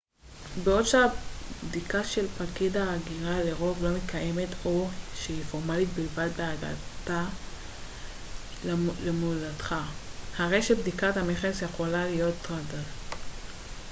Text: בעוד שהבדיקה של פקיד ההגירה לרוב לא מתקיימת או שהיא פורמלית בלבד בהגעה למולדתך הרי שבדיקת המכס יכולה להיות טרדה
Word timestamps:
בעוד 0.63 0.85
שהבדיקה 0.85 2.03
של 2.03 2.27
פקיד 2.27 2.77
ההגירה 2.77 3.43
לרוב 3.43 3.83
לא 3.83 3.97
מתקיימת 3.97 4.47
או 4.65 4.87
שהיא 5.15 5.43
פורמלית 5.43 5.89
בלבד 5.89 6.29
בהגעה 6.37 7.29
למולדתך 9.05 9.75
הרי 10.37 10.61
שבדיקת 10.63 11.17
המכס 11.17 11.61
יכולה 11.61 12.05
להיות 12.05 12.35
טרדה 12.41 12.83